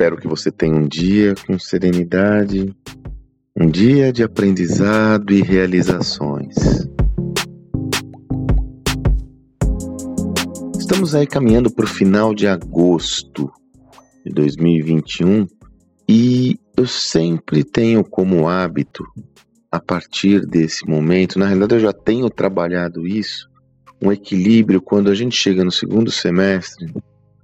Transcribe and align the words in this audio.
Espero 0.00 0.16
que 0.16 0.26
você 0.26 0.50
tenha 0.50 0.74
um 0.74 0.88
dia 0.88 1.34
com 1.46 1.58
serenidade, 1.58 2.74
um 3.54 3.68
dia 3.68 4.10
de 4.10 4.22
aprendizado 4.22 5.30
e 5.30 5.42
realizações. 5.42 6.56
Estamos 10.78 11.14
aí 11.14 11.26
caminhando 11.26 11.70
para 11.70 11.84
o 11.84 11.86
final 11.86 12.34
de 12.34 12.48
agosto 12.48 13.52
de 14.24 14.32
2021 14.32 15.46
e 16.08 16.58
eu 16.78 16.86
sempre 16.86 17.62
tenho 17.62 18.02
como 18.02 18.48
hábito, 18.48 19.04
a 19.70 19.78
partir 19.78 20.46
desse 20.46 20.88
momento, 20.88 21.38
na 21.38 21.44
realidade 21.44 21.74
eu 21.74 21.80
já 21.80 21.92
tenho 21.92 22.30
trabalhado 22.30 23.06
isso, 23.06 23.50
um 24.02 24.10
equilíbrio 24.10 24.80
quando 24.80 25.10
a 25.10 25.14
gente 25.14 25.36
chega 25.36 25.62
no 25.62 25.70
segundo 25.70 26.10
semestre, 26.10 26.90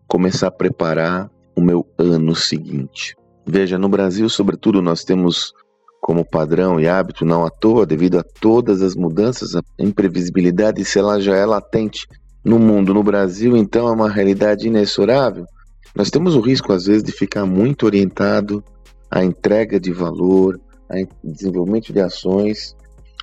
começar 0.08 0.46
a 0.46 0.50
preparar 0.50 1.35
o 1.56 1.60
meu 1.60 1.86
ano 1.98 2.34
seguinte. 2.36 3.16
Veja, 3.46 3.78
no 3.78 3.88
Brasil, 3.88 4.28
sobretudo, 4.28 4.82
nós 4.82 5.02
temos 5.04 5.52
como 6.00 6.24
padrão 6.24 6.78
e 6.78 6.86
hábito, 6.86 7.24
não 7.24 7.44
à 7.44 7.50
toa, 7.50 7.86
devido 7.86 8.18
a 8.18 8.22
todas 8.22 8.82
as 8.82 8.94
mudanças, 8.94 9.56
a 9.56 9.62
imprevisibilidade, 9.78 10.84
se 10.84 10.98
ela 10.98 11.20
já 11.20 11.34
é 11.34 11.44
latente 11.44 12.06
no 12.44 12.58
mundo, 12.58 12.94
no 12.94 13.02
Brasil, 13.02 13.56
então 13.56 13.88
é 13.88 13.90
uma 13.90 14.08
realidade 14.08 14.68
inexorável. 14.68 15.44
Nós 15.96 16.10
temos 16.10 16.36
o 16.36 16.40
risco, 16.40 16.72
às 16.72 16.84
vezes, 16.86 17.02
de 17.02 17.10
ficar 17.10 17.44
muito 17.44 17.86
orientado 17.86 18.62
à 19.10 19.24
entrega 19.24 19.80
de 19.80 19.92
valor, 19.92 20.60
ao 20.88 20.98
desenvolvimento 21.24 21.92
de 21.92 22.00
ações, 22.00 22.76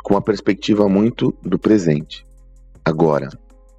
com 0.03 0.15
uma 0.15 0.21
perspectiva 0.21 0.89
muito 0.89 1.33
do 1.41 1.57
presente. 1.57 2.25
Agora, 2.83 3.29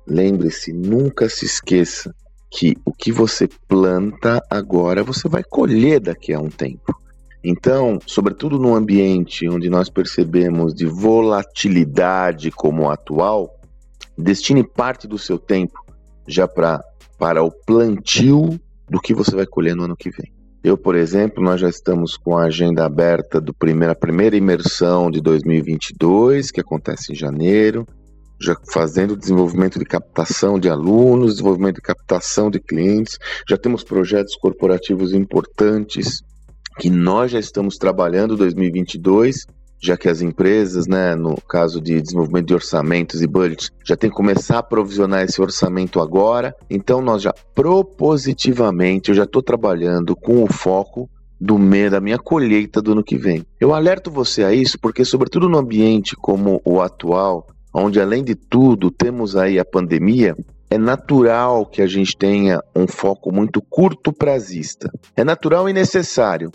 lembre-se, 0.06 0.72
nunca 0.72 1.28
se 1.28 1.44
esqueça 1.44 2.14
que 2.54 2.76
o 2.84 2.92
que 2.92 3.10
você 3.10 3.48
planta 3.66 4.40
agora 4.48 5.02
você 5.02 5.28
vai 5.28 5.42
colher 5.42 5.98
daqui 5.98 6.32
a 6.32 6.38
um 6.38 6.48
tempo. 6.48 6.94
Então, 7.42 7.98
sobretudo 8.06 8.58
num 8.58 8.74
ambiente 8.74 9.48
onde 9.48 9.68
nós 9.68 9.90
percebemos 9.90 10.72
de 10.72 10.86
volatilidade 10.86 12.52
como 12.52 12.84
o 12.84 12.90
atual, 12.90 13.58
destine 14.16 14.62
parte 14.62 15.08
do 15.08 15.18
seu 15.18 15.36
tempo 15.36 15.84
já 16.28 16.46
pra, 16.46 16.80
para 17.18 17.42
o 17.42 17.50
plantio 17.50 18.58
do 18.88 19.00
que 19.00 19.12
você 19.12 19.34
vai 19.34 19.46
colher 19.46 19.74
no 19.74 19.84
ano 19.84 19.96
que 19.96 20.10
vem. 20.10 20.32
Eu, 20.62 20.78
por 20.78 20.94
exemplo, 20.94 21.44
nós 21.44 21.60
já 21.60 21.68
estamos 21.68 22.16
com 22.16 22.38
a 22.38 22.44
agenda 22.44 22.86
aberta 22.86 23.40
do 23.40 23.52
primeira, 23.52 23.94
primeira 23.94 24.36
imersão 24.36 25.10
de 25.10 25.20
2022, 25.20 26.50
que 26.50 26.60
acontece 26.60 27.12
em 27.12 27.16
janeiro, 27.16 27.86
já 28.40 28.56
fazendo 28.72 29.16
desenvolvimento 29.16 29.78
de 29.78 29.84
captação 29.84 30.58
de 30.58 30.68
alunos, 30.68 31.32
desenvolvimento 31.32 31.76
de 31.76 31.82
captação 31.82 32.50
de 32.50 32.60
clientes, 32.60 33.18
já 33.48 33.56
temos 33.56 33.84
projetos 33.84 34.36
corporativos 34.36 35.12
importantes 35.12 36.22
que 36.78 36.90
nós 36.90 37.30
já 37.30 37.38
estamos 37.38 37.76
trabalhando 37.76 38.36
2022, 38.36 39.46
já 39.80 39.96
que 39.96 40.08
as 40.08 40.22
empresas, 40.22 40.86
né, 40.86 41.14
no 41.14 41.36
caso 41.42 41.80
de 41.80 42.00
desenvolvimento 42.00 42.46
de 42.46 42.54
orçamentos 42.54 43.22
e 43.22 43.26
budgets, 43.26 43.70
já 43.84 43.96
tem 43.96 44.10
que 44.10 44.16
começar 44.16 44.58
a 44.58 44.62
provisionar 44.62 45.22
esse 45.22 45.40
orçamento 45.40 46.00
agora. 46.00 46.54
Então 46.68 47.00
nós 47.00 47.22
já 47.22 47.32
propositivamente, 47.54 49.10
eu 49.10 49.14
já 49.14 49.24
estou 49.24 49.42
trabalhando 49.42 50.16
com 50.16 50.42
o 50.42 50.52
foco 50.52 51.08
do 51.40 51.58
meio 51.58 51.90
da 51.90 52.00
minha 52.00 52.18
colheita 52.18 52.80
do 52.80 52.92
ano 52.92 53.04
que 53.04 53.18
vem. 53.18 53.44
Eu 53.60 53.74
alerto 53.74 54.10
você 54.10 54.42
a 54.42 54.52
isso 54.52 54.78
porque, 54.80 55.04
sobretudo 55.04 55.48
no 55.48 55.58
ambiente 55.58 56.16
como 56.16 56.60
o 56.64 56.80
atual, 56.80 57.46
onde 57.74 58.00
além 58.00 58.22
de 58.22 58.36
tudo 58.36 58.90
temos 58.90 59.34
aí 59.34 59.58
a 59.58 59.64
pandemia, 59.64 60.36
é 60.70 60.78
natural 60.78 61.66
que 61.66 61.82
a 61.82 61.86
gente 61.86 62.16
tenha 62.16 62.62
um 62.74 62.86
foco 62.86 63.32
muito 63.32 63.60
curto 63.60 64.12
prazista. 64.12 64.90
É 65.16 65.24
natural 65.24 65.68
e 65.68 65.72
necessário. 65.72 66.50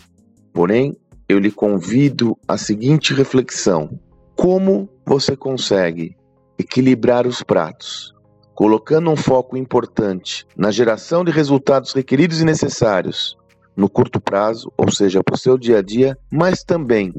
Porém, 0.52 0.96
eu 1.28 1.38
lhe 1.38 1.50
convido 1.50 2.36
à 2.48 2.56
seguinte 2.56 3.12
reflexão: 3.12 4.00
como 4.34 4.88
você 5.04 5.36
consegue 5.36 6.16
equilibrar 6.58 7.26
os 7.26 7.42
pratos, 7.42 8.14
colocando 8.54 9.10
um 9.10 9.16
foco 9.16 9.56
importante 9.56 10.46
na 10.56 10.70
geração 10.70 11.24
de 11.24 11.30
resultados 11.30 11.92
requeridos 11.92 12.40
e 12.40 12.44
necessários 12.44 13.36
no 13.76 13.88
curto 13.88 14.20
prazo, 14.20 14.70
ou 14.76 14.90
seja, 14.90 15.22
para 15.22 15.34
o 15.34 15.38
seu 15.38 15.56
dia 15.56 15.78
a 15.78 15.82
dia, 15.82 16.18
mas 16.30 16.62
também 16.62 17.14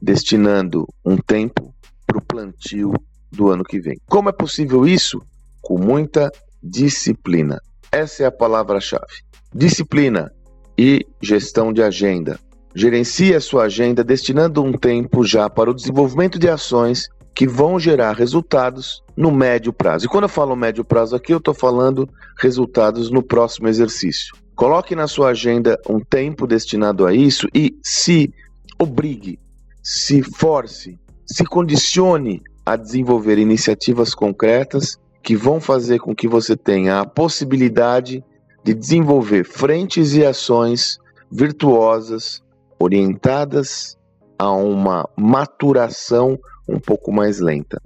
destinando 0.00 0.86
um 1.04 1.16
tempo 1.16 1.74
para 2.06 2.18
o 2.18 2.24
plantio 2.24 2.92
do 3.34 3.50
ano 3.50 3.64
que 3.64 3.80
vem. 3.80 3.98
Como 4.08 4.28
é 4.28 4.32
possível 4.32 4.86
isso? 4.86 5.20
Com 5.60 5.78
muita 5.78 6.30
disciplina. 6.62 7.60
Essa 7.90 8.24
é 8.24 8.26
a 8.26 8.32
palavra-chave. 8.32 9.22
Disciplina 9.54 10.32
e 10.76 11.06
gestão 11.20 11.72
de 11.72 11.82
agenda. 11.82 12.38
Gerencie 12.74 13.34
a 13.34 13.40
sua 13.40 13.64
agenda 13.64 14.02
destinando 14.02 14.62
um 14.62 14.72
tempo 14.72 15.24
já 15.24 15.48
para 15.48 15.70
o 15.70 15.74
desenvolvimento 15.74 16.38
de 16.38 16.48
ações 16.48 17.08
que 17.34 17.46
vão 17.46 17.78
gerar 17.78 18.12
resultados 18.12 19.02
no 19.16 19.30
médio 19.30 19.72
prazo. 19.72 20.06
E 20.06 20.08
quando 20.08 20.24
eu 20.24 20.28
falo 20.28 20.56
médio 20.56 20.84
prazo 20.84 21.16
aqui, 21.16 21.32
eu 21.32 21.38
estou 21.38 21.54
falando 21.54 22.08
resultados 22.38 23.10
no 23.10 23.22
próximo 23.22 23.68
exercício. 23.68 24.34
Coloque 24.54 24.94
na 24.94 25.08
sua 25.08 25.30
agenda 25.30 25.78
um 25.88 25.98
tempo 25.98 26.46
destinado 26.46 27.06
a 27.06 27.12
isso 27.12 27.48
e 27.52 27.76
se 27.82 28.32
obrigue, 28.78 29.38
se 29.82 30.22
force, 30.22 30.98
se 31.26 31.44
condicione 31.44 32.40
a 32.64 32.76
desenvolver 32.76 33.38
iniciativas 33.38 34.14
concretas 34.14 34.98
que 35.22 35.36
vão 35.36 35.60
fazer 35.60 35.98
com 35.98 36.14
que 36.14 36.28
você 36.28 36.56
tenha 36.56 37.00
a 37.00 37.06
possibilidade 37.06 38.22
de 38.62 38.74
desenvolver 38.74 39.44
frentes 39.44 40.14
e 40.14 40.24
ações 40.24 40.98
virtuosas, 41.30 42.42
orientadas 42.78 43.96
a 44.38 44.50
uma 44.52 45.08
maturação 45.16 46.38
um 46.68 46.78
pouco 46.78 47.12
mais 47.12 47.40
lenta. 47.40 47.80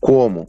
Como 0.00 0.48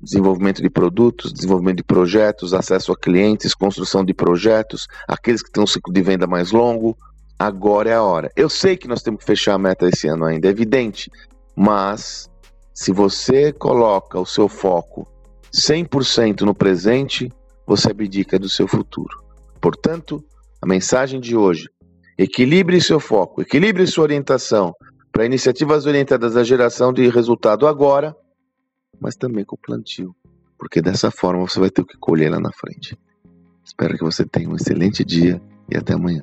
desenvolvimento 0.00 0.62
de 0.62 0.68
produtos, 0.68 1.32
desenvolvimento 1.32 1.78
de 1.78 1.84
projetos, 1.84 2.52
acesso 2.52 2.92
a 2.92 2.96
clientes, 2.96 3.54
construção 3.54 4.04
de 4.04 4.12
projetos, 4.12 4.86
aqueles 5.08 5.42
que 5.42 5.50
têm 5.50 5.62
um 5.62 5.66
ciclo 5.66 5.92
de 5.92 6.02
venda 6.02 6.26
mais 6.26 6.52
longo. 6.52 6.96
Agora 7.38 7.90
é 7.90 7.94
a 7.94 8.02
hora. 8.02 8.30
Eu 8.36 8.48
sei 8.48 8.76
que 8.76 8.86
nós 8.86 9.02
temos 9.02 9.20
que 9.20 9.26
fechar 9.26 9.54
a 9.54 9.58
meta 9.58 9.88
esse 9.88 10.06
ano 10.06 10.24
ainda, 10.24 10.46
é 10.46 10.50
evidente, 10.50 11.10
mas 11.56 12.28
se 12.74 12.92
você 12.92 13.52
coloca 13.52 14.18
o 14.18 14.26
seu 14.26 14.48
foco 14.48 15.06
100% 15.52 16.40
no 16.40 16.52
presente, 16.52 17.32
você 17.64 17.92
abdica 17.92 18.36
do 18.36 18.48
seu 18.48 18.66
futuro. 18.66 19.22
Portanto, 19.60 20.22
a 20.60 20.66
mensagem 20.66 21.20
de 21.20 21.36
hoje: 21.36 21.68
equilibre 22.18 22.80
seu 22.80 22.98
foco, 22.98 23.40
equilibre 23.40 23.86
sua 23.86 24.02
orientação 24.02 24.74
para 25.12 25.24
iniciativas 25.24 25.86
orientadas 25.86 26.36
à 26.36 26.42
geração 26.42 26.92
de 26.92 27.08
resultado 27.08 27.68
agora, 27.68 28.16
mas 29.00 29.14
também 29.14 29.44
com 29.44 29.54
o 29.54 29.58
plantio, 29.58 30.12
porque 30.58 30.82
dessa 30.82 31.12
forma 31.12 31.46
você 31.46 31.60
vai 31.60 31.70
ter 31.70 31.82
o 31.82 31.86
que 31.86 31.96
colher 31.96 32.32
lá 32.32 32.40
na 32.40 32.50
frente. 32.52 32.98
Espero 33.64 33.96
que 33.96 34.02
você 34.02 34.26
tenha 34.26 34.50
um 34.50 34.56
excelente 34.56 35.04
dia 35.04 35.40
e 35.70 35.76
até 35.76 35.94
amanhã. 35.94 36.22